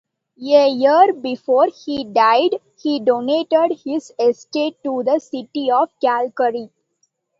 A 0.41 0.67
year 0.67 1.13
before 1.13 1.67
he 1.67 2.03
died 2.03 2.59
he 2.81 2.99
donated 2.99 3.81
his 3.85 4.11
estate 4.17 4.83
to 4.83 5.03
the 5.03 5.19
City 5.19 5.69
of 5.69 5.89
Calgary. 6.01 6.71